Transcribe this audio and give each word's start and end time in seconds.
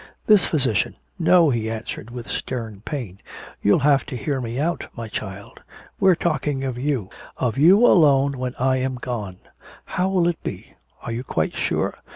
This 0.25 0.45
physician" 0.47 0.95
"No," 1.19 1.51
he 1.51 1.69
answered 1.69 2.09
with 2.09 2.27
stern 2.27 2.81
pain, 2.83 3.19
"you'll 3.61 3.81
have 3.85 4.03
to 4.07 4.17
hear 4.17 4.41
me 4.41 4.57
out, 4.59 4.85
my 4.97 5.07
child. 5.07 5.59
We're 5.99 6.15
talking 6.15 6.63
of 6.63 6.75
you 6.75 7.11
of 7.37 7.55
you 7.55 7.85
alone 7.85 8.39
when 8.39 8.55
I 8.57 8.77
am 8.77 8.95
gone. 8.95 9.41
How 9.85 10.09
will 10.09 10.27
it 10.27 10.41
be? 10.41 10.73
Are 11.03 11.11
you 11.11 11.23
quite 11.23 11.55
sure? 11.55 11.99